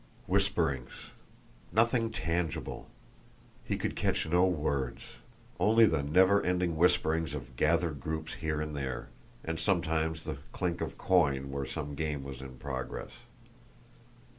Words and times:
Whisperings! 0.25 1.11
Nothing 1.71 2.09
tangible! 2.09 2.87
He 3.63 3.77
could 3.77 3.95
catch 3.95 4.27
no 4.27 4.47
words. 4.47 5.03
Only 5.59 5.85
the 5.85 6.01
never 6.01 6.41
ending 6.41 6.75
whisperings 6.75 7.35
of 7.35 7.55
gathered 7.55 7.99
groups 7.99 8.33
here 8.33 8.59
and 8.61 8.75
there 8.75 9.09
and 9.43 9.59
sometimes 9.59 10.23
the 10.23 10.39
clink 10.53 10.81
of 10.81 10.97
coin 10.97 11.51
where 11.51 11.67
some 11.67 11.93
game 11.93 12.23
was 12.23 12.41
in 12.41 12.57
progress. 12.57 13.11